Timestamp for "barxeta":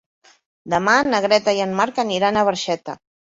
2.49-2.99